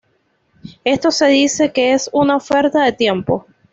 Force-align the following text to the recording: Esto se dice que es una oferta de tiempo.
Esto 0.83 1.11
se 1.11 1.27
dice 1.27 1.71
que 1.71 1.93
es 1.93 2.09
una 2.11 2.35
oferta 2.37 2.83
de 2.85 2.91
tiempo. 2.93 3.45